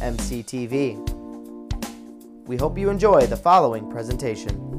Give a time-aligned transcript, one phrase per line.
[0.00, 0.96] mctv.
[2.46, 4.70] We hope you enjoy the following presentation.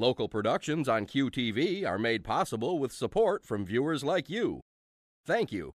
[0.00, 4.62] Local productions on QTV are made possible with support from viewers like you.
[5.26, 5.74] Thank you.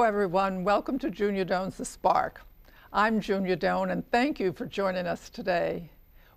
[0.00, 0.64] Hello, everyone.
[0.64, 2.40] Welcome to Junia Doan's The Spark.
[2.90, 5.90] I'm Junia Doan, and thank you for joining us today.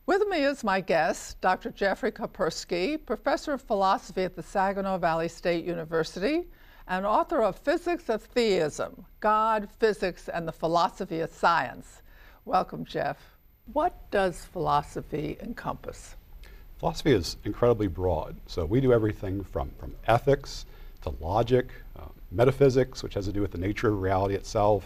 [0.06, 1.72] With me is my guest, Dr.
[1.72, 6.44] Jeffrey Koperski, professor of philosophy at the Saginaw Valley State University
[6.90, 12.02] and author of Physics of Theism God, Physics, and the Philosophy of Science.
[12.44, 13.18] Welcome, Jeff.
[13.72, 16.18] What does philosophy encompass?
[16.80, 18.36] Philosophy is incredibly broad.
[18.46, 20.66] So we do everything from, from ethics
[21.04, 21.70] to logic,
[22.34, 24.86] metaphysics, which has to do with the nature of reality itself.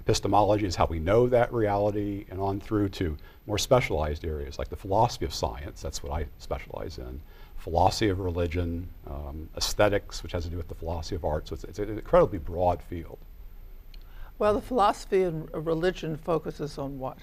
[0.00, 4.68] Epistemology is how we know that reality, and on through to more specialized areas like
[4.68, 7.20] the philosophy of science, that's what I specialize in,
[7.58, 11.48] philosophy of religion, um, aesthetics, which has to do with the philosophy of art.
[11.48, 13.18] So it's, it's an incredibly broad field.
[14.38, 17.18] Well, the philosophy of religion focuses on what?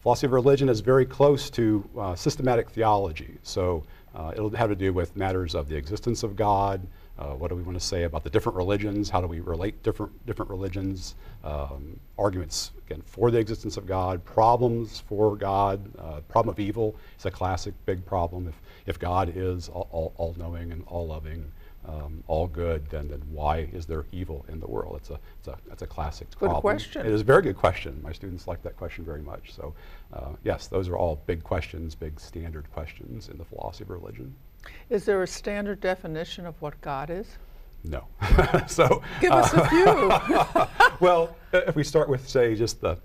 [0.00, 3.38] Philosophy of religion is very close to uh, systematic theology.
[3.42, 3.84] So
[4.14, 6.84] uh, it'll have to do with matters of the existence of God,
[7.18, 9.10] uh, what do we want to say about the different religions?
[9.10, 11.14] How do we relate different different religions?
[11.44, 15.80] Um, arguments again for the existence of God, problems for God.
[15.98, 18.48] Uh, problem of evil is a classic big problem.
[18.48, 21.52] If if God is all, all, all knowing and all loving,
[21.86, 24.96] um, all good, then then why is there evil in the world?
[24.96, 26.60] It's a it's a that's a classic good problem.
[26.62, 27.04] question.
[27.04, 28.00] It is a very good question.
[28.02, 29.52] My students like that question very much.
[29.52, 29.74] So
[30.12, 34.34] uh, yes, those are all big questions, big standard questions in the philosophy of religion.
[34.90, 37.38] Is there a standard definition of what God is?
[37.84, 38.06] No.
[38.68, 40.96] so give us uh, a few.
[41.00, 42.98] well, if we start with say just the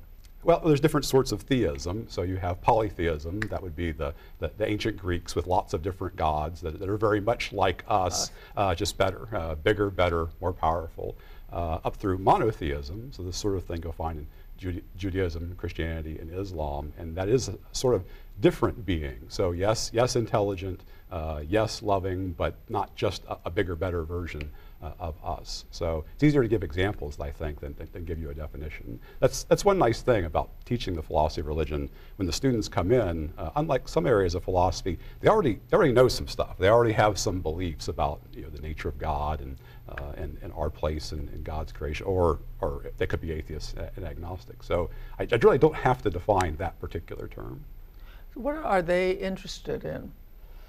[0.44, 2.06] well, there's different sorts of theism.
[2.10, 5.82] So you have polytheism, that would be the, the, the ancient Greeks with lots of
[5.82, 10.30] different gods that, that are very much like us, uh, just better, uh, bigger, better,
[10.40, 11.18] more powerful,
[11.52, 13.12] uh, up through monotheism.
[13.12, 17.30] So this sort of thing you'll find in Jude Judaism, Christianity, and Islam, and that
[17.30, 18.04] is a sort of
[18.40, 19.20] different being.
[19.28, 20.82] So yes, yes, intelligent,
[21.12, 24.50] uh, yes, loving, but not just a, a bigger, better version
[24.82, 25.66] uh, of us.
[25.72, 29.00] So it's easier to give examples, I think, than, than, than, give you a definition.
[29.20, 31.90] That's, that's one nice thing about teaching the philosophy of religion.
[32.18, 35.94] When the students come in, uh, unlike some areas of philosophy, they already, they already
[35.94, 36.58] know some stuff.
[36.60, 39.58] They already have some beliefs about you know, the nature of God and,
[39.90, 43.74] uh, and, and, our place in, in, God's creation, or, or they could be atheists
[43.96, 44.62] and agnostic.
[44.62, 47.64] So I, I really don't have to define that particular term.
[48.34, 50.12] What are they interested in?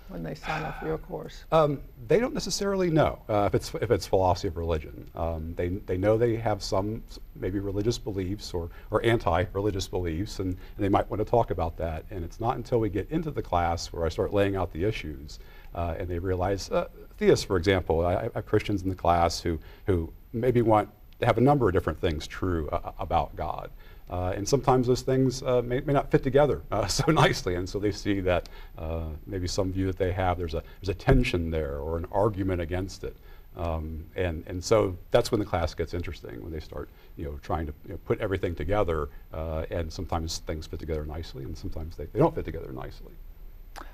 [0.08, 1.44] When they sign up for your course?
[1.52, 5.10] Um, they don't necessarily know uh, if it's if it's philosophy of religion.
[5.14, 7.02] Um, they they know they have some
[7.36, 11.76] maybe religious beliefs or or anti-religious beliefs, and, and, they might want to talk about
[11.78, 12.04] that.
[12.10, 14.84] And it's not until we get into the class where I start laying out the
[14.84, 15.38] issues,
[15.74, 16.88] uh, and they realize uh,
[17.18, 20.88] theists, for example, I, I, have Christians in the class who who maybe want
[21.20, 23.70] to have a number of different things true uh, about God.
[24.10, 27.68] Uh, and sometimes those things uh, may, may, not fit together uh, so nicely, and
[27.68, 30.98] so they see that uh, maybe some view that they have, there's a, there's a
[30.98, 33.16] tension there or an argument against it.
[33.56, 37.38] Um, and, and so that's when the class gets interesting, when they start you know,
[37.42, 41.58] trying to you know, put everything together, uh, and sometimes things fit together nicely, and
[41.58, 43.12] sometimes they, they don't fit together nicely.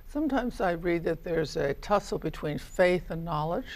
[0.06, 3.66] Sometimes I read that there's a tussle between faith and knowledge.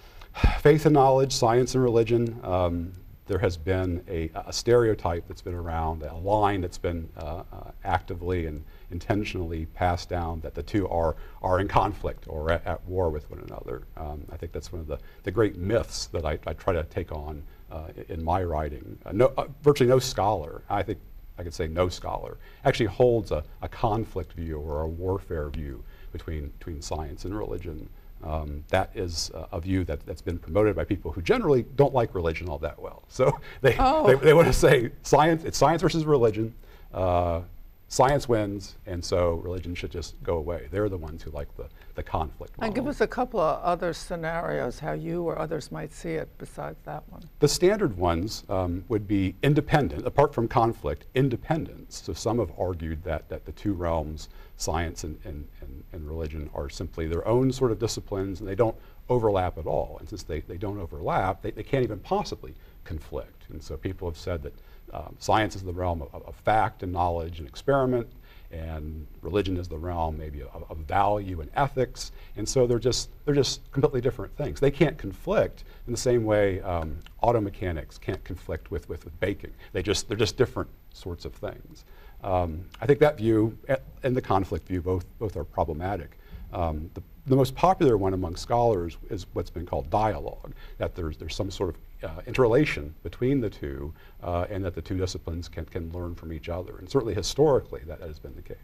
[0.60, 2.38] Faith and knowledge, science and religion.
[2.44, 2.92] Um,
[3.28, 7.70] there has been a, a, stereotype that's been around, a line that's been uh, uh,
[7.84, 12.82] actively and intentionally passed down that the two are, are in conflict or at, at
[12.86, 13.82] war with one another.
[13.98, 16.82] Um, I think that's one of the, the great myths that I, I try to
[16.84, 18.98] take on uh, in my writing.
[19.04, 20.98] Uh, no, uh, virtually no scholar, I think
[21.38, 25.84] I could say no scholar, actually holds a, a conflict view or a warfare view
[26.12, 27.90] between, between science and religion.
[28.24, 31.94] Um, that is uh, a view that, that's been promoted by people who generally don't
[31.94, 33.04] like religion all that well.
[33.08, 34.06] So they, oh.
[34.06, 36.54] they, they, want to say science, it's science versus religion.
[36.92, 37.42] Uh,
[37.88, 40.68] science wins, and so religion should just go away.
[40.70, 42.56] They're the ones who like the, the conflict.
[42.56, 42.66] Model.
[42.66, 46.28] And give us a couple of other scenarios how you or others might see it
[46.38, 47.22] besides that one.
[47.40, 52.02] The standard ones um, would be independent, apart from conflict, independence.
[52.04, 56.50] So some have argued that, that the two realms, science and, and, and, and religion,
[56.54, 58.76] are simply their own sort of disciplines, and they don't
[59.08, 59.96] overlap at all.
[60.00, 63.44] And since they, they don't overlap, they, they can't even possibly conflict.
[63.50, 64.54] And so people have said that
[64.92, 68.08] um, science is the realm of, of, fact and knowledge and experiment,
[68.50, 72.12] and religion is the realm maybe of, of, value and ethics.
[72.36, 74.60] And so they're just they're just completely different things.
[74.60, 79.18] They can't conflict in the same way um, auto mechanics can't conflict with, with, with
[79.20, 79.52] baking.
[79.72, 81.84] They just they're just different sorts of things.
[82.22, 83.56] Um, I think that view
[84.02, 86.18] and the conflict view both both are problematic.
[86.52, 91.16] Um, the, the most popular one among scholars is what's been called dialogue, that there's,
[91.18, 93.92] there's some sort of uh, interrelation between the two
[94.22, 96.78] uh, and that the two disciplines can, can learn from each other.
[96.78, 98.56] And certainly historically that, that has been the case.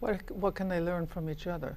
[0.00, 1.76] What, what can they learn from each other?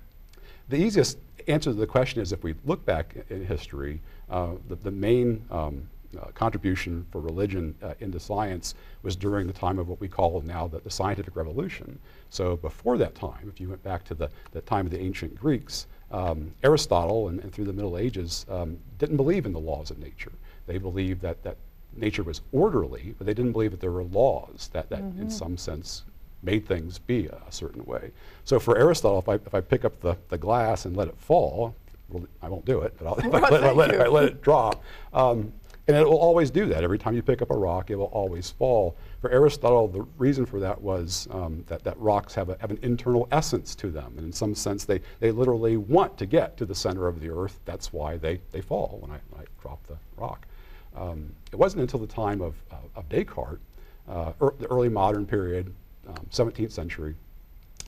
[0.70, 1.18] The easiest
[1.48, 5.44] answer to the question is if we look back in history, uh, the, the main
[5.52, 5.88] um,
[6.34, 10.68] contribution for religion uh, into science was during the time of what we call now
[10.68, 11.98] the, the, scientific revolution.
[12.30, 15.36] So before that time, if you went back to the, the time of the ancient
[15.36, 19.92] Greeks, um, Aristotle and, and, through the Middle Ages um, didn't believe in the laws
[19.92, 20.32] of nature.
[20.68, 21.58] They believed that, that
[21.96, 25.24] nature was orderly, but they didn't believe that there were laws that, that mm-hmm.
[25.24, 26.04] in some sense
[26.44, 28.12] made things be a, a, certain way.
[28.46, 31.16] So for Aristotle, if I, if I pick up the, the glass and let it
[31.18, 31.76] fall,
[32.10, 34.42] well, I won't do it, but I'll, if, I let, I let, I let, it
[34.42, 35.54] drop, um,
[35.92, 36.84] and it will always do that.
[36.84, 38.96] Every time you pick up a rock, it will always fall.
[39.20, 42.80] For Aristotle, the reason for that was um, that, that rocks have, a, have an
[42.82, 44.14] internal essence to them.
[44.16, 47.30] And in some sense, they, they literally want to get to the center of the
[47.30, 47.60] earth.
[47.66, 50.48] That's why they, they fall when I, when I drop the rock.
[50.96, 53.60] Um, it wasn't until the time of, uh, of Descartes,
[54.08, 55.74] uh, er, the early modern period,
[56.08, 57.16] um, 17th century,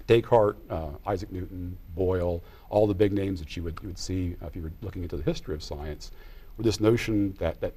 [0.08, 4.36] Descartes, uh, Isaac Newton, Boyle, all the big names that you would, you would see
[4.42, 6.12] if you were looking into the history of science,
[6.58, 7.74] were this notion that, that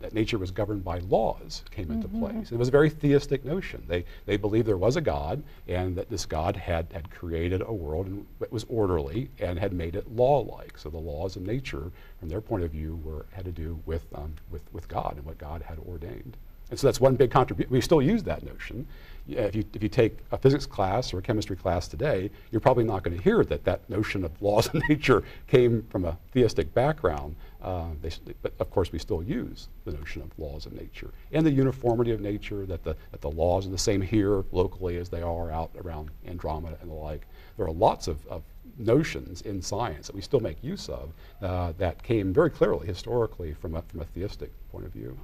[0.00, 2.24] that nature was governed by laws came into mm-hmm.
[2.24, 2.52] place.
[2.52, 3.82] It was a very theistic notion.
[3.88, 7.72] They, they believed there was a God and that this God had, had created a
[7.72, 10.78] world that was orderly and had made it law-like.
[10.78, 11.90] So the laws of nature,
[12.20, 15.26] from their point of view, were, had to do with, um, with, with God and
[15.26, 16.36] what God had ordained.
[16.70, 17.72] And so that's one big contribution.
[17.72, 18.86] We still use that notion.
[19.28, 22.84] If you, if you take a physics class or a chemistry class today, you're probably
[22.84, 26.72] not going to hear that that notion of laws of nature came from a theistic
[26.72, 27.36] background.
[27.60, 28.10] Uh, they,
[28.40, 32.12] but of course, we still use the notion of laws of nature and the uniformity
[32.12, 35.50] of nature, that the, that the laws are the same here locally as they are
[35.50, 37.26] out around Andromeda and the like.
[37.56, 38.42] There are lots of, of
[38.78, 43.52] notions in science that we still make use of uh, that came very clearly historically
[43.52, 45.18] from a, from a theistic point of view.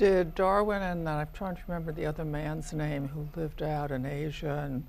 [0.00, 4.06] Did Darwin and I'm trying to remember the other man's name who lived out in
[4.06, 4.86] Asia and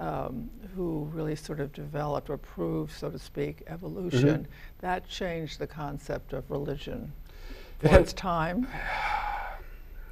[0.00, 4.52] um, who really sort of developed or proved, so to speak, evolution, mm-hmm.
[4.80, 7.12] that changed the concept of religion
[7.78, 8.66] for its time.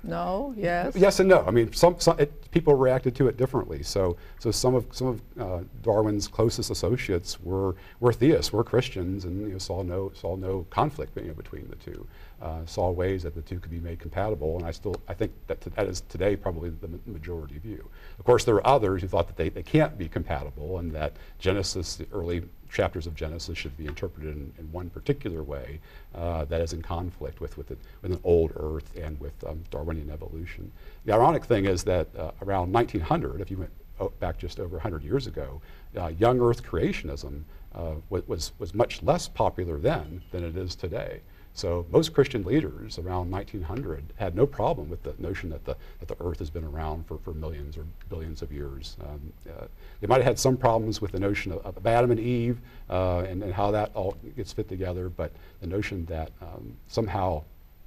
[0.04, 0.54] No.
[0.56, 0.94] Yes.
[0.94, 1.44] Yes and no.
[1.44, 3.82] I mean, some, some it, people reacted to it differently.
[3.82, 9.24] So, so some of some of uh, Darwin's closest associates were were theists, were Christians,
[9.24, 12.06] and you know, saw no saw no conflict you know, between the two.
[12.42, 15.32] Uh, saw ways that the two could be made compatible, and I still I think
[15.46, 17.88] that that is today probably the majority view.
[18.18, 21.14] Of course, there are others who thought that they, they can't be compatible, and that
[21.38, 25.80] Genesis, the early chapters of Genesis should be interpreted in, in one particular way
[26.14, 30.10] uh, that is in conflict with, with, with an old earth and with um, Darwinian
[30.10, 30.70] evolution.
[31.04, 34.76] The ironic thing is that uh, around 1900, if you went oh, back just over
[34.76, 35.60] 100 years ago,
[35.96, 37.42] uh, young earth creationism
[37.74, 41.20] uh, was, was much less popular then than it is today.
[41.56, 46.06] So most Christian leaders around 1900 had no problem with the notion that the, that
[46.06, 48.98] the earth has been around for, for millions or billions of years.
[49.00, 49.64] Um, uh,
[50.02, 52.60] they might have had some problems with the notion of, of Adam and Eve
[52.90, 55.32] uh, and, and, how that all gets fit together, but
[55.62, 57.42] the notion that um, somehow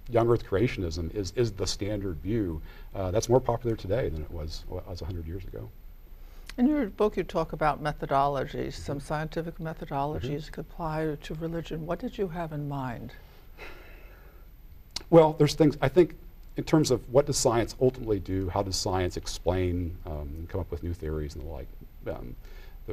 [0.10, 2.60] young earth creationism is, is the standard view,
[2.96, 5.70] uh, that's more popular today than it was, was 100 years ago.
[6.58, 8.82] In your book, you talk about methodologies, mm-hmm.
[8.82, 10.54] some scientific methodologies mm-hmm.
[10.54, 11.86] could apply to religion.
[11.86, 13.14] What did you have in mind?
[15.10, 16.16] Well, there's things, I think
[16.58, 20.70] in terms of what does science ultimately do, how does science explain, um, come up
[20.72, 21.68] with new theories and the like.
[22.08, 22.36] Um,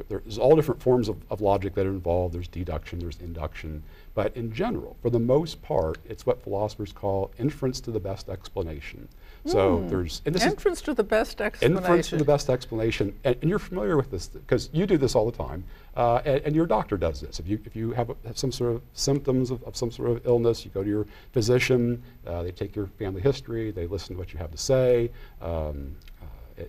[0.07, 2.35] there, there's all different forms of, of logic that are involved.
[2.35, 3.83] There's deduction, there's induction.
[4.13, 8.29] But in general, for the most part, it's what philosophers call inference to the best
[8.29, 9.07] explanation.
[9.45, 9.87] So Hmm.
[9.87, 11.77] there's and this is to the best explanation.
[11.77, 15.15] inference to the best explanation, and, and you're familiar with this because you do this
[15.15, 15.63] all the time,
[15.95, 17.39] uh, and, and your doctor does this.
[17.39, 20.09] If you if you have, a, have some sort of symptoms of, of some sort
[20.09, 22.01] of illness, you go to your physician.
[22.25, 23.71] Uh, they take your family history.
[23.71, 25.11] They listen to what you have to say.
[25.41, 25.95] Um,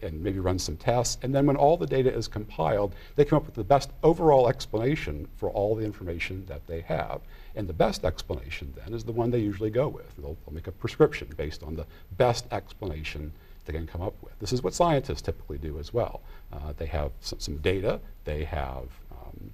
[0.02, 3.36] and maybe run some tests, and then when all the data is compiled, they come
[3.36, 7.20] up with the best overall explanation for all the information that they have.
[7.54, 10.14] And the best explanation then is the one they usually go with.
[10.16, 13.32] They'll, they'll make a prescription based on the best explanation
[13.64, 14.38] they can come up with.
[14.38, 16.22] This is what scientists typically do as well.
[16.52, 19.50] Uh, they have some, some data, they have um,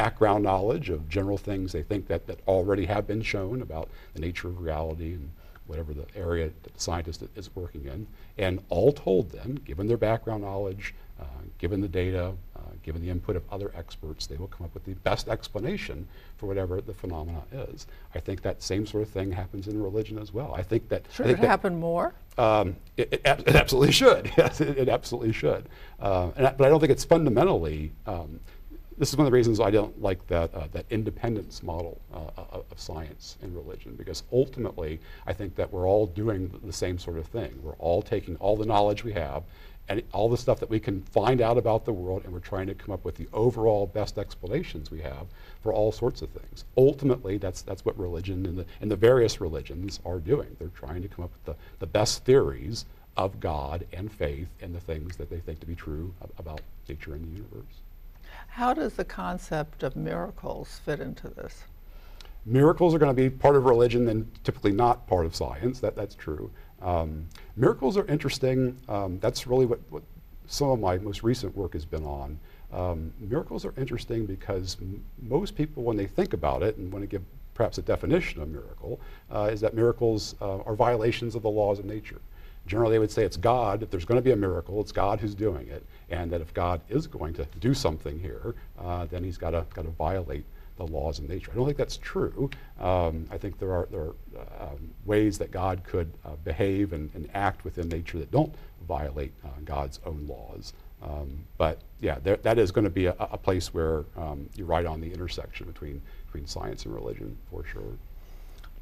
[0.00, 4.20] background knowledge of general things they think that, that already have been shown about the
[4.20, 5.30] nature of reality and
[5.66, 8.06] whatever the area that the scientist is working in.
[8.38, 11.24] And all told then, given their background knowledge, uh,
[11.58, 14.84] given the data, uh, given the input of other experts, they will come up with
[14.84, 17.86] the best explanation for whatever the phenomena is.
[18.14, 20.52] I think that same sort of thing happens in religion as well.
[20.54, 22.12] I think that Should think it that- happen more?
[22.38, 24.30] um, it, it, ab- it absolutely should.
[24.36, 25.70] Yes, it, it absolutely should.
[25.98, 27.92] Uh, and I, but I don't think it's fundamentally.
[28.06, 28.38] Um,
[28.98, 32.42] this is one of the reasons I don't like that uh, that independence model uh,
[32.52, 36.98] of, of science and religion because ultimately I think that we're all doing the same
[36.98, 37.58] sort of thing.
[37.62, 39.42] We're all taking all the knowledge we have
[39.88, 42.66] and all the stuff that we can find out about the world, and we're trying
[42.66, 45.26] to come up with the overall best explanations we have
[45.62, 46.64] for all sorts of things.
[46.76, 50.56] Ultimately, that's that's what religion and the and the various religions are doing.
[50.58, 52.84] They're trying to come up with the, the best theories
[53.16, 56.60] of God and faith and the things that they think to be true ab- about
[56.88, 57.85] nature and the universe.
[58.56, 61.64] How does the concept of miracles fit into this?
[62.46, 65.78] Miracles are going to be part of religion and typically not part of science.
[65.80, 66.50] That, that's true.
[66.80, 68.74] Um, miracles are interesting.
[68.88, 70.02] Um, that's really what, what
[70.46, 72.38] some of my most recent work has been on.
[72.72, 74.78] Um, miracles are interesting because
[75.20, 78.48] most people, when they think about it and want to give perhaps a definition of
[78.48, 78.98] miracle,
[79.30, 82.22] uh, is that miracles uh, are violations of the laws of nature.
[82.66, 83.82] Generally, they would say it's God.
[83.82, 86.52] If there's going to be a miracle, it's God who's doing it, and that if
[86.52, 90.44] God is going to do something here, uh, then He's got to violate
[90.76, 91.50] the laws of nature.
[91.52, 92.50] I don't think that's true.
[92.80, 97.10] Um, I think there are there are um, ways that God could uh, behave and,
[97.14, 98.54] and act within nature that don't
[98.86, 100.72] violate uh, God's own laws.
[101.02, 104.66] Um, but yeah, there, that is going to be a, a place where um, you're
[104.66, 107.96] right on the intersection between between science and religion for sure.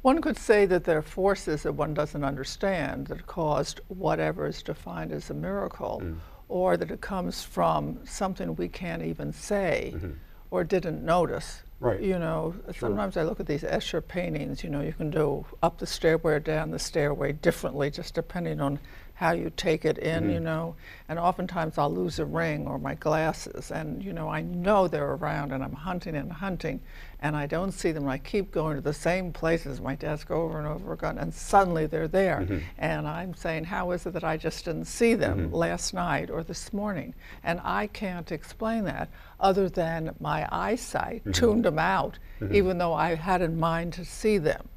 [0.05, 4.61] One could say that there are forces that one doesn't understand that caused whatever is
[4.61, 6.17] defined as a miracle, mm.
[6.47, 10.11] or that it comes from something we can't even say mm-hmm.
[10.51, 11.63] or didn't notice.
[11.79, 11.99] Right.
[11.99, 15.79] You know, sometimes I look at these Escher paintings, you know, you can do up
[15.79, 18.77] the stairway or down the stairway differently just depending on
[19.15, 20.43] how you take it in, you mm-hmm.
[20.43, 20.75] know.
[21.07, 25.13] And oftentimes I'll lose a ring or my glasses, and you know, I know they're
[25.13, 26.81] around, and I'm hunting and hunting,
[27.21, 28.07] and I don't see them.
[28.09, 31.85] I keep going to the same places, my desk over and over again, and suddenly
[31.85, 32.41] they're there.
[32.41, 32.59] Mm-hmm.
[32.77, 35.55] And I'm saying, how is it that I just didn't see them mm-hmm.
[35.55, 37.15] last night or this morning?
[37.41, 42.19] And I can't explain that other than my eyesight tuned them out,
[42.51, 44.67] even though I had in mind to see them.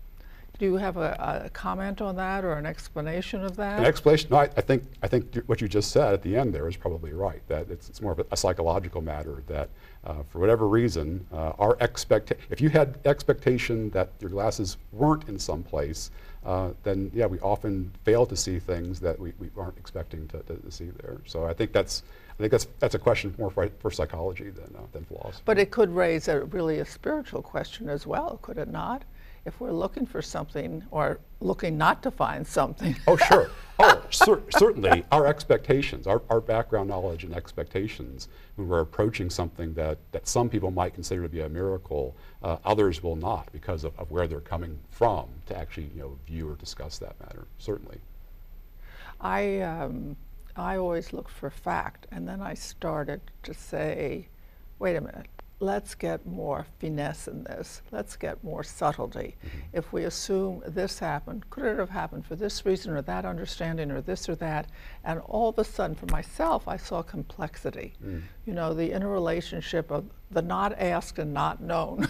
[0.59, 3.79] Do you have a, a comment on that or an explanation of that?
[3.79, 4.31] An explanation.
[4.31, 6.77] No, I, I think I think what you just said at the end there is
[6.77, 7.41] probably right.
[7.47, 9.45] That it's, it's more of a, a psychological matter.
[9.47, 9.71] That
[10.05, 15.29] uh, for whatever reason, uh, our expect if you had expectation that your glasses weren't
[15.29, 16.11] in some place,
[16.45, 20.39] uh, then yeah, we often fail to see things that we, we aren't expecting to,
[20.43, 21.19] to, to see there.
[21.25, 24.75] So I think that's I think that's that's a question more for, for psychology than
[24.77, 25.43] uh, than philosophy.
[25.45, 29.05] But it could raise a really a spiritual question as well, could it not?
[29.45, 32.97] If we're looking for something or looking not to find something.
[33.07, 33.51] Oh, sure.
[33.81, 35.05] Oh, cer- certainly.
[35.13, 38.27] Our expectations, our, our background knowledge and expectations,
[38.57, 42.57] when we're approaching something that, that some people might consider to be a miracle, uh,
[42.65, 46.51] others will not because of, of where they're coming from to actually you know, view
[46.51, 47.47] or discuss that matter.
[47.59, 47.99] Certainly.
[49.21, 50.17] I, um,
[50.57, 54.27] I always looked for fact, and then I started to say,
[54.81, 55.29] wait a minute,
[55.61, 57.83] let's get more finesse in this.
[57.91, 59.37] Let's get more subtlety.
[59.45, 59.59] Mm-hmm.
[59.73, 63.91] If we assume this happened, could it have happened for this reason or that understanding
[63.91, 64.71] or this or that?
[65.05, 67.95] And all of a sudden, for myself, I saw complexity.
[68.05, 68.23] Mm.
[68.47, 72.09] You know, the interrelationship of the not asked and not known.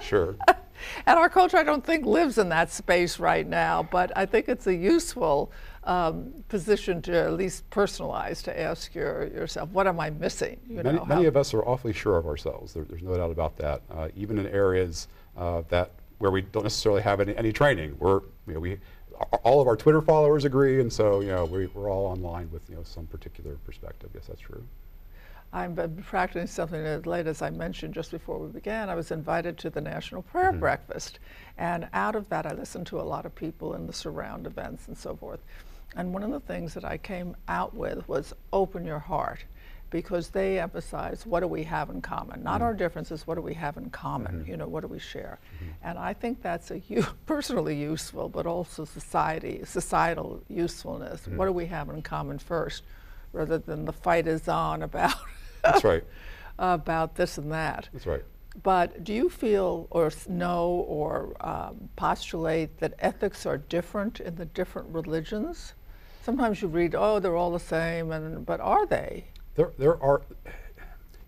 [0.00, 0.36] Sure.
[1.06, 4.48] And our culture, I don't think, lives in that space right now, but I think
[4.48, 5.52] it's a useful
[5.84, 10.60] um, position to at least personalize to ask your, yourself, what am I missing?
[10.68, 12.72] You many, know, many of us are awfully sure of ourselves.
[12.72, 13.82] There, there's no doubt about that.
[13.90, 18.20] Uh, even in areas uh, that where we don't necessarily have any, any training, we're,
[18.46, 18.78] you know, we,
[19.42, 22.68] all of our Twitter followers agree, and so you know we, we're all online with
[22.68, 24.10] you know some particular perspective.
[24.14, 24.64] Yes, that's true.
[25.52, 28.88] I've been practicing something as late as I mentioned just before we began.
[28.88, 30.60] I was invited to the National Prayer mm-hmm.
[30.60, 31.18] Breakfast.
[31.58, 34.88] And out of that, I listened to a lot of people in the surround events
[34.88, 35.40] and so forth.
[35.94, 39.44] And one of the things that I came out with was open your heart
[39.90, 42.62] because they emphasize what do we have in common, not mm-hmm.
[42.62, 44.50] our differences, what do we have in common, mm-hmm.
[44.50, 45.38] you know, what do we share.
[45.82, 46.80] And I think that's a
[47.26, 51.28] personally useful, but also society, societal usefulness.
[51.28, 52.84] What do we have in common first,
[53.34, 55.12] rather than the fight is on about
[55.62, 56.04] That's right.
[56.58, 57.88] about this and that.
[57.92, 58.24] That's right.
[58.62, 64.44] But do you feel or know or um, postulate that ethics are different in the
[64.44, 65.72] different religions?
[66.22, 69.24] Sometimes you read, oh, they're all the same, and but are they?
[69.54, 70.22] There, there are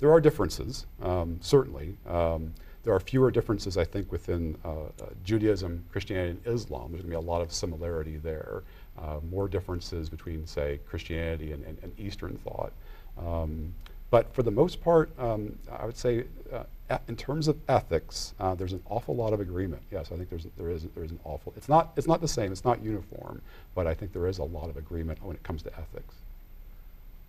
[0.00, 1.96] there are differences, um, certainly.
[2.06, 4.86] Um, there are fewer differences, I think, within uh, uh,
[5.24, 6.90] Judaism, Christianity, and Islam.
[6.90, 8.62] There's going to be a lot of similarity there.
[8.98, 12.72] Uh, more differences between, say, Christianity and, and, and Eastern thought.
[13.18, 13.72] Um,
[14.14, 18.54] but for the most part, um, I would say, uh, in terms of ethics, uh,
[18.54, 19.82] there's an awful lot of agreement.
[19.90, 21.52] Yes, I think there's there is there is an awful.
[21.56, 22.52] It's not it's not the same.
[22.52, 23.42] It's not uniform,
[23.74, 26.14] but I think there is a lot of agreement when it comes to ethics.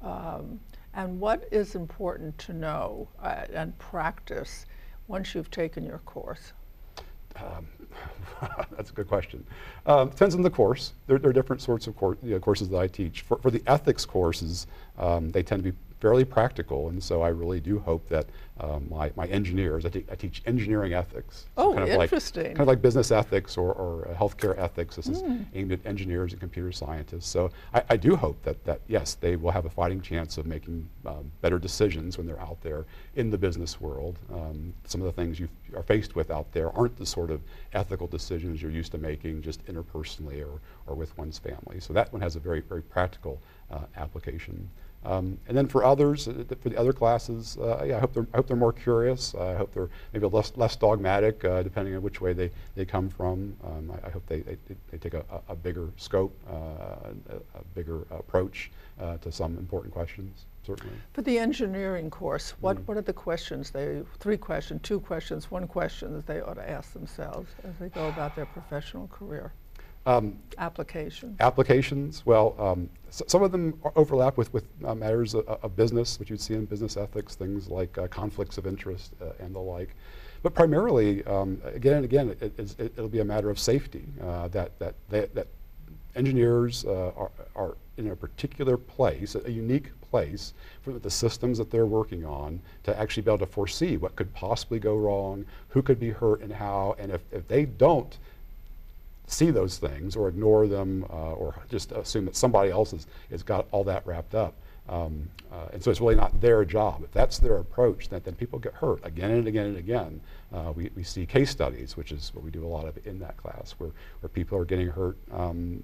[0.04, 0.60] Um,
[0.94, 4.68] and what is important to know uh, and practice
[5.08, 6.54] once you've taken your course?
[7.36, 7.68] Um,
[8.77, 9.44] that's a good question.
[9.88, 10.94] Um, depends on the course.
[11.08, 13.22] There, there are different sorts of cour- you know, courses that I teach.
[13.22, 14.68] For, for the ethics courses,
[15.00, 18.25] um, they tend to be fairly practical, and so I really do hope that
[18.60, 21.46] um, my, my engineers, I, te- I teach engineering ethics.
[21.58, 24.96] Oh, kind of Like, kind of like business ethics or, or uh, healthcare ethics.
[24.96, 25.42] This is Hmm.
[25.54, 27.28] aimed at engineers and computer scientists.
[27.28, 30.46] So I, I do hope that, that, yes, they will have a fighting chance of
[30.46, 32.86] making um, better decisions when they're out there
[33.16, 34.20] in the business world.
[34.34, 37.42] Um, some of the things you are faced with out there aren't the sort of
[37.74, 41.80] ethical decisions you're used to making just interpersonally or, or with one's family.
[41.80, 44.70] So that one has a very, very practical uh, application.
[45.06, 48.28] Um, and then for others, uh, for the other classes, uh, yeah, I hope they're,
[48.34, 49.36] I hope they're more curious.
[49.36, 53.10] I hope they're maybe less, less dogmatic, uh, depending on which way they, they come
[53.10, 53.56] from.
[53.64, 54.58] Um, I, I hope they, they,
[54.90, 56.53] they take a, a bigger scope, uh,
[57.29, 60.96] a, a bigger approach uh, to some important questions, certainly.
[61.14, 65.68] For the engineering course, what, what are the questions they, three questions, two questions, one
[65.68, 69.53] question that they ought to ask themselves as they go about their professional career?
[70.07, 71.35] Um, Application.
[71.39, 76.20] applications, well, um, s- some of them overlap with, with uh, matters of, of business,
[76.20, 79.59] which you'd see in business ethics, things like uh, conflicts of interest uh, and the
[79.59, 79.96] like.
[80.44, 84.05] But primarily, um, again and again, it, it's- it, will be a matter of safety,
[84.22, 85.48] uh, that, that, they, that
[86.15, 91.72] engineers uh, are, are in a particular place, a unique place for the systems that
[91.72, 95.81] they're working on to actually be able to foresee what could possibly go wrong, who
[95.81, 98.18] could be hurt and how, and if, if they don't
[99.27, 103.44] see those things or ignore them uh, or just assume that somebody else has, has
[103.44, 104.53] got all that wrapped up.
[104.88, 107.01] Um, uh, and so it's really not their job.
[107.03, 110.22] If that's their approach, then, then people get hurt again and again and again.
[110.53, 113.18] Uh, we, we see case studies, which is what we do a lot of in
[113.20, 115.18] that class, where, where people are getting hurt.
[115.31, 115.83] Um,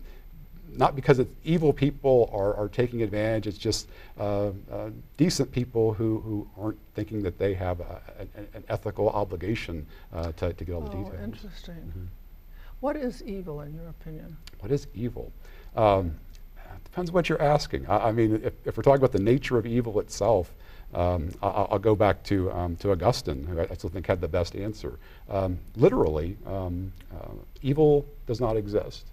[0.77, 5.93] not because it's evil people are, are taking advantage, it's just uh, uh, decent people
[5.93, 10.63] who, who aren't thinking that they have a, an, an ethical obligation uh, to, to
[10.63, 11.23] get all the Oh, details.
[11.23, 12.09] interesting.
[12.81, 14.35] What is evil in your opinion?
[14.59, 15.31] What is evil?
[15.75, 16.17] Um,
[16.83, 17.87] depends what you're asking.
[17.87, 20.51] I, I mean, if, if we're talking about the nature of evil itself,
[20.93, 24.07] um, I, I'll I'll go back to, um, to Augustine, who I I still think
[24.07, 24.99] had the best answer.
[25.29, 29.05] Um, literally, um, uh, evil does not exist,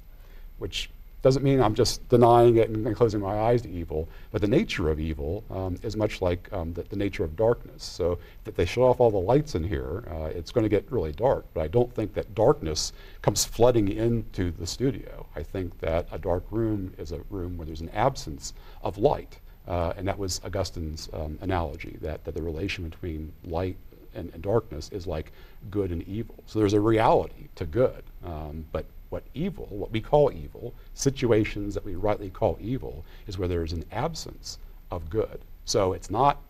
[0.58, 0.90] which
[1.22, 4.48] doesn't mean I'm just denying it and, and closing my eyes to evil, but the
[4.48, 7.82] nature of evil um, is much like um, the, the nature of darkness.
[7.82, 10.90] So if they shut off all the lights in here, uh, it's going to get
[10.90, 11.44] really dark.
[11.54, 15.26] But I don't think that darkness comes flooding into the studio.
[15.34, 19.38] I think that a dark room is a room where there's an absence of light.
[19.66, 23.76] Uh, and that was Augustine's um, analogy, that, that the relation between light
[24.14, 25.32] and, and darkness is like
[25.70, 26.36] good and evil.
[26.46, 31.74] So there's a reality to good, um, but what evil, what we call evil, situations
[31.74, 34.58] that we rightly call evil, is where there is an absence
[34.90, 35.40] of good.
[35.64, 36.42] So it's not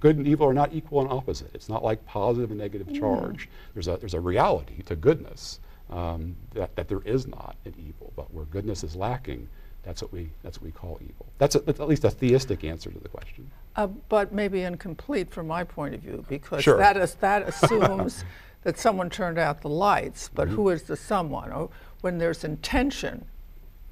[0.00, 1.50] good and evil are not equal and opposite.
[1.54, 3.48] It's not like positive and negative charge.
[3.74, 8.12] There's a there's a reality to goodness um, that, that there is not an evil,
[8.16, 9.48] but where goodness is lacking,
[9.84, 11.26] that's what we that's what we call evil.
[11.38, 13.48] That's, a, that's at least a theistic answer to the question.
[13.76, 16.78] Uh, but maybe incomplete from my point of view, because Sure.
[16.78, 18.24] that, is, that assumes
[18.62, 20.56] that someone turned out the lights, but Mm-hmm.
[20.56, 21.52] who is the someone?
[21.52, 21.68] Or
[22.04, 23.24] when there's intention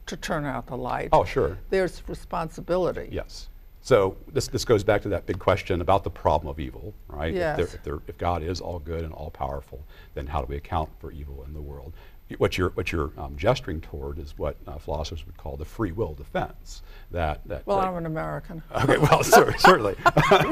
[0.05, 1.57] to turn out the light, Oh, sure.
[1.71, 3.09] there's responsibility.
[3.11, 3.49] Yes.
[3.81, 7.31] So this, this goes back to that big question about the problem of evil, right?
[7.33, 7.75] If, there, Yes.
[7.75, 10.91] if, there, if God is all good and all powerful, then how do we account
[11.01, 11.95] for evil in the world?
[12.39, 15.93] What you're what you're um, gesturing toward is what uh, philosophers would call the free
[15.93, 16.83] will defense.
[17.11, 17.67] That that.
[17.67, 18.63] Well, that- I'm an American.
[18.75, 19.97] Okay, well, cer- certainly.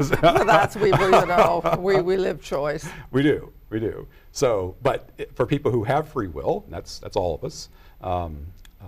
[0.03, 2.87] So that's we, you know, we, we live choice.
[3.11, 4.07] We do, we do.
[4.33, 7.69] So, but i- for people who have free will, and that's that's all of us.
[8.03, 8.47] Um,
[8.83, 8.87] uh,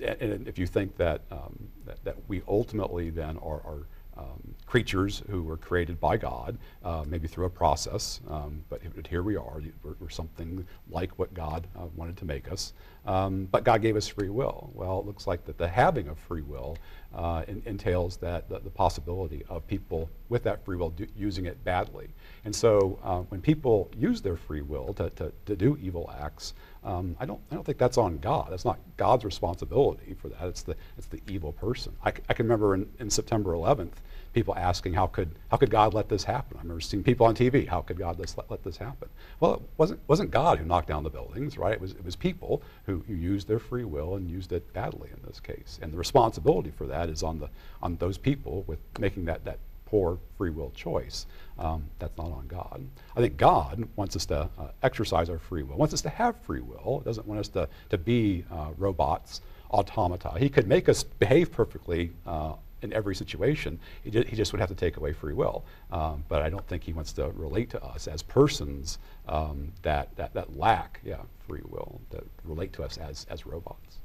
[0.00, 3.86] a- and if you think that, um, that that we ultimately then are, are
[4.18, 9.22] um, creatures who were created by God, uh, maybe through a process, um, but here
[9.22, 9.62] we are.
[9.82, 12.72] We're, we're something like what God uh, wanted to make us.
[13.06, 14.70] Um, but God gave us free will.
[14.74, 16.76] Well, it looks like that the having of free will
[17.14, 21.46] uh, en- entails that the, the possibility of people with that free will do, using
[21.46, 22.08] it badly.
[22.44, 26.54] And so uh, when people use their free will to, to, to do evil acts,
[26.82, 28.48] um, I, don't, I don't think that's on God.
[28.50, 30.42] That's not God's responsibility for that.
[30.48, 31.92] It's the, it's the evil person.
[32.02, 33.94] I can remember in, in September 11th,
[34.36, 36.58] people asking, how could, how could God let this happen?
[36.58, 39.08] I remember seeing people on TV, how could God let, let this happen?
[39.40, 41.72] Well, it wasn't, wasn't God who knocked down the buildings, right?
[41.72, 45.08] It was, it was people who, who used their free will and used it badly
[45.10, 45.78] in this case.
[45.80, 47.48] And the responsibility for that is on, the,
[47.82, 51.24] on those people with making that, that poor free will choice.
[51.58, 52.86] Um, that's not on God.
[53.16, 56.36] I think God wants us to uh, exercise our free will, wants us to have
[56.42, 60.34] free will, doesn't want us to, to be uh, robots, automata.
[60.38, 62.52] He could make us behave perfectly uh,
[62.86, 63.78] in every situation.
[64.04, 65.64] He, ju- he just would have to take away free will.
[65.92, 70.14] Um, but I don't think he wants to relate to us as persons um, that,
[70.16, 73.98] that, that lack yeah, free will, that relate to us as, as robots.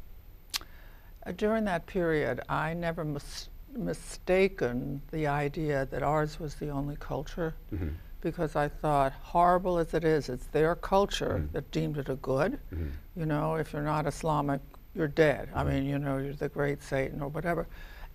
[1.25, 6.97] Uh, During that period, I never mis- mistaken the idea that ours was the only
[6.99, 7.89] culture Mm-hmm.
[8.21, 11.53] because I thought, horrible as it is, it's their culture Mm-hmm.
[11.53, 12.59] that deemed it a good.
[13.15, 14.61] You know, if you're not Islamic,
[14.95, 15.49] you're dead.
[15.53, 15.69] I Mm-hmm.
[15.69, 17.67] mean, you know, you're the great Satan or whatever.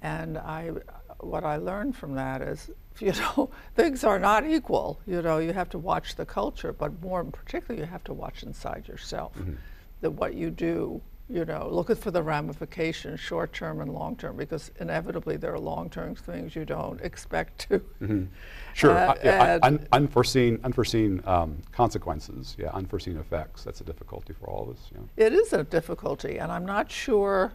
[0.02, 0.70] And I,
[1.20, 5.00] what I learned from that is, you know, things are not equal.
[5.06, 8.42] You know, you have to watch the culture, but more particularly, you have to watch
[8.42, 9.32] inside yourself.
[10.00, 14.14] That what you do, you know, look at for the ramifications, short term and long
[14.16, 17.82] term, because inevitably there are long term things you don't expect to.
[18.74, 18.90] Sure.
[18.90, 22.54] Uh, uh, yeah, and- un- unforeseen, unforeseen um, consequences.
[22.58, 23.64] Yeah, unforeseen effects.
[23.64, 24.90] That's a difficulty for all of us.
[24.92, 25.26] Yeah.
[25.26, 27.54] It is a difficulty, and I'm not sure.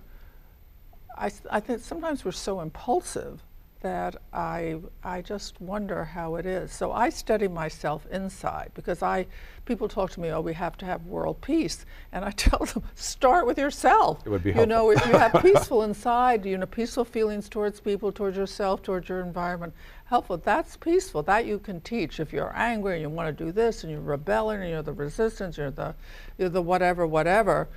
[1.17, 3.41] I, I think sometimes we're so impulsive
[3.81, 6.71] that I, I just wonder how it is.
[6.71, 9.25] So I study myself inside because I,
[9.65, 12.83] people talk to me, oh, we have to have world peace, and I tell them,
[12.95, 14.21] start with yourself.
[14.25, 17.79] It would be You know, if you have peaceful inside, you know, peaceful feelings towards
[17.79, 19.73] people, towards yourself, towards your environment,
[20.05, 20.37] helpful.
[20.37, 21.23] That's peaceful.
[21.23, 22.19] That you can teach.
[22.19, 24.93] If you're angry and you want to do this, and you're rebelling, and you're the
[24.93, 25.95] resistance, you're the,
[26.37, 27.67] you're the whatever, whatever.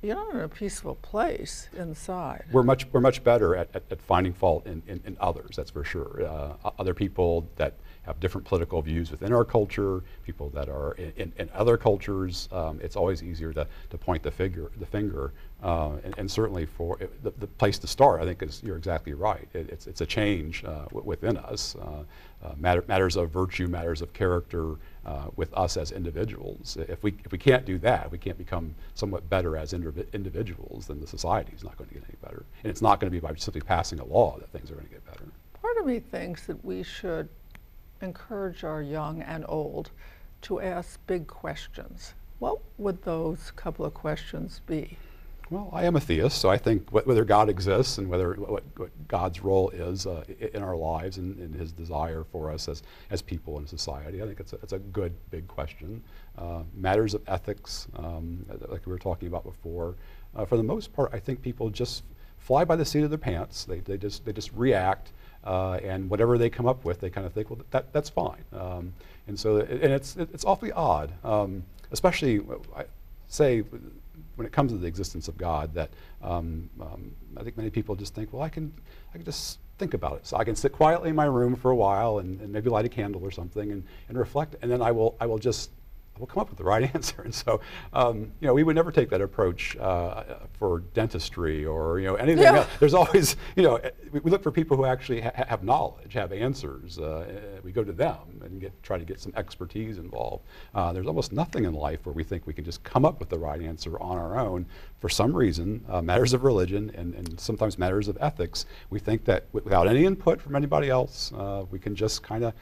[0.00, 2.44] You're not in a peaceful place inside.
[2.52, 5.72] We're much, we're much better at, at, at finding fault in, in, in others, that's
[5.72, 6.24] for sure.
[6.24, 11.32] Uh, other people that have different political views within our culture, people that are in,
[11.36, 15.32] in, other cultures, um, it's always easier to, to point the, figure, the finger.
[15.64, 18.76] Uh, and, and certainly for it, the, the place to start, I think, is you're
[18.76, 19.48] exactly right.
[19.52, 21.74] It, it's, it's a change uh, w- within us.
[21.74, 22.04] Uh,
[22.44, 24.76] uh, matter, matters of virtue, matters of character
[25.08, 26.76] uh, with us as individuals.
[26.76, 30.86] If we, if we can't do that, we can't become somewhat better as indiv- individuals,
[30.86, 32.44] then the society is not going to get any better.
[32.62, 34.86] And it's not going to be by simply passing a law that things are going
[34.86, 35.24] to get better.
[35.62, 37.30] Part of me thinks that we should
[38.02, 39.90] encourage our young and old
[40.42, 42.12] to ask big questions.
[42.38, 44.98] What would those couple of questions be?
[45.50, 48.62] Well, I am a theist, so I think wh- whether God exists and whether what,
[48.76, 52.82] what God's role is uh, in our lives and, and His desire for us as,
[53.10, 56.02] as people in society, I think it's a, it's a good big question.
[56.36, 59.94] Uh, matters of ethics, um, like we were talking about before,
[60.36, 62.02] uh, for the most part, I think people just
[62.36, 63.64] fly by the seat of their pants.
[63.64, 65.12] They, they just they just react,
[65.44, 68.44] uh, and whatever they come up with, they kind of think, well, that, that's fine.
[68.52, 68.92] Um,
[69.26, 72.40] and so, and it's it's awfully odd, um, especially
[72.76, 72.84] I
[73.28, 73.64] say
[74.38, 75.90] when it comes to the existence of God, that
[76.22, 78.72] um, um, I think many people just think, well, I can,
[79.12, 80.26] I can just think about it.
[80.28, 82.84] So I can sit quietly in my room for a while and, and maybe light
[82.84, 85.70] a candle or something and, and reflect, and then I will, I will just,
[86.18, 87.22] I will come up with the right answer.
[87.22, 87.60] And so,
[87.92, 90.24] um, you know, we would never take that approach uh,
[90.58, 92.56] for dentistry or you know anything Yeah.
[92.58, 92.68] else.
[92.80, 96.32] There's always, you know, we, we look for people who actually ha- have knowledge, have
[96.32, 96.98] answers.
[96.98, 100.44] Uh, eh, we go to them and get try to get some expertise involved.
[100.74, 103.28] Uh, there's almost nothing in life where we think we can just come up with
[103.28, 104.66] the right answer on our own.
[104.98, 109.24] For some reason, uh, matters of religion and, and sometimes matters of ethics, we think
[109.26, 112.52] that without any input from anybody else, uh, we can just kind of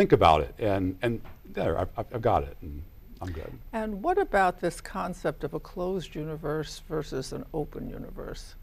[0.00, 1.20] think about it and and
[1.52, 2.82] there, I've, I've got it, and
[3.20, 3.52] I'm good.
[3.72, 8.54] And what about this concept of a closed universe versus an open universe?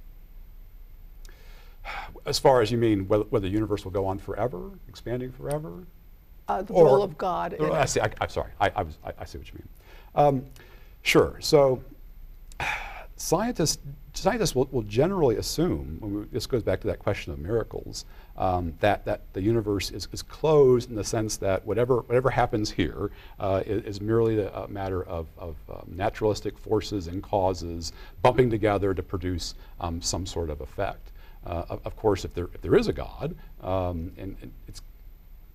[2.25, 5.83] As far as you mean, whether, whether the universe will go on forever, expanding forever,
[6.47, 7.99] Uh, the Or- role of God in I see.
[7.99, 8.51] I, am sorry.
[8.61, 9.69] I, I, was, I, I see what you mean.
[10.15, 10.45] Um,
[11.01, 11.35] sure.
[11.41, 11.83] So
[13.17, 13.79] scientists
[14.21, 18.05] scientists will, will generally assume, we, this goes back to that question of miracles,
[18.37, 22.71] um, that, that the universe is, is closed in the sense that whatever, whatever happens
[22.71, 28.49] here uh, is, is, merely a, matter of, of um, naturalistic forces and causes bumping
[28.49, 31.11] together to produce um, some sort of effect.
[31.45, 34.81] Uh, of, of, course, if there, if there is a God, um, and, and it's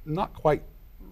[0.06, 0.62] not quite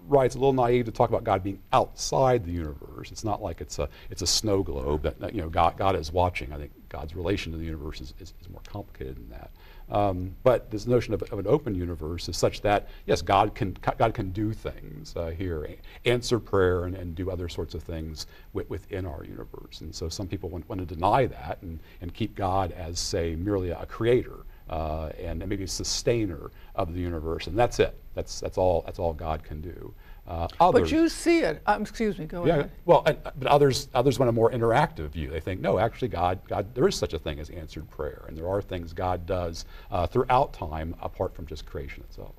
[0.07, 3.11] right, it's a little naive to talk about God being outside the universe.
[3.11, 5.95] It's not like it's a, it's a snow globe that, that you know, God, God
[5.95, 6.51] is watching.
[6.51, 9.49] I think God's relation to the universe is, is, is more complicated than that.
[9.89, 13.75] Um, but this notion of, of, an open universe is such that, yes, God can,
[13.97, 15.67] God can do things uh, here,
[16.05, 19.81] answer prayer and, and do other sorts of things within our universe.
[19.81, 23.35] And so some people want, want to deny that and, and keep God as, say,
[23.35, 27.95] merely a creator uh, and maybe a sustainer of the universe, and that's it.
[28.13, 28.83] That's that's all.
[28.85, 29.93] That's all God can do.
[30.27, 31.61] Uh, others, but you see it.
[31.65, 32.25] Um, excuse me.
[32.25, 32.71] Go yeah, ahead.
[32.85, 35.29] Well, uh, but others others want a more interactive view.
[35.29, 38.37] They think, no, actually, God God there is such a thing as answered prayer, and
[38.37, 42.35] there are things God does uh, throughout time apart from just creation itself.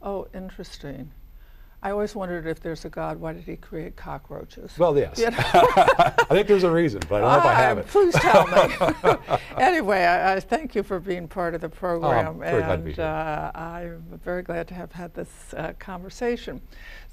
[0.00, 1.10] Oh, interesting.
[1.82, 4.76] I always wondered if there's a God, why did he create cockroaches?
[4.78, 5.18] Well, yes.
[5.18, 5.36] You know?
[5.54, 7.86] I think there's a reason, but I don't know if I have it.
[7.86, 9.36] Please tell me.
[9.62, 12.38] anyway, I, I, thank you for being part of the program.
[12.40, 16.60] Oh, I'm and glad uh, I'm very glad to have had this uh, conversation.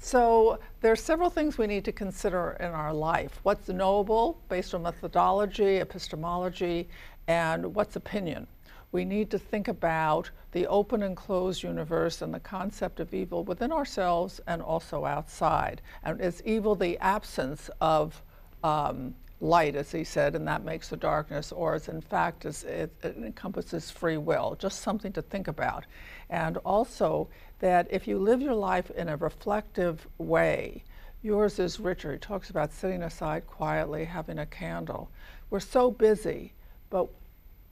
[0.00, 3.40] So there are several things we need to consider in our life.
[3.42, 6.88] What's knowable based on methodology, epistemology,
[7.28, 8.46] and what's opinion?
[8.94, 13.42] We need to think about the open and closed universe and the concept of evil
[13.42, 15.82] within ourselves and also outside.
[16.04, 18.22] And is evil the absence of
[18.62, 22.92] um, light, as he said, and that makes the darkness, or is in fact it,
[23.02, 24.56] it encompasses free will?
[24.60, 25.86] Just something to think about.
[26.30, 27.26] And also
[27.58, 30.84] that if you live your life in a reflective way,
[31.20, 32.12] yours is richer.
[32.12, 35.10] He talks about sitting aside quietly, having a candle.
[35.50, 36.52] We're so busy,
[36.90, 37.08] but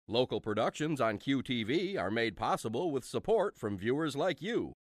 [0.08, 4.74] Local productions on QTV are made possible with support from viewers like you.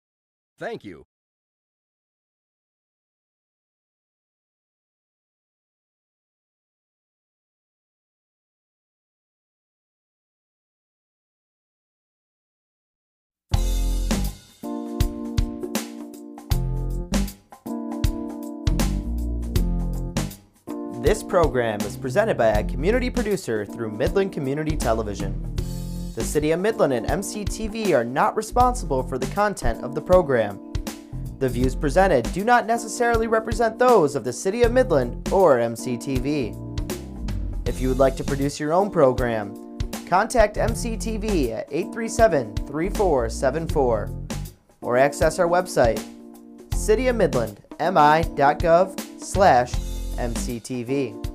[0.63, 1.06] Thank you.
[21.02, 25.54] This program is presented by a community producer through Midland Community Television.
[26.15, 30.60] The City of Midland and MCTV are not responsible for the content of the program.
[31.39, 36.60] The views presented do not necessarily represent those of the City of Midland or MCTV.
[37.67, 39.56] If you would like to produce your own program,
[40.06, 44.12] contact MCTV at 837 3474
[44.82, 45.99] or access our website
[46.69, 51.33] cityofmidlandmi.gov slash mctv.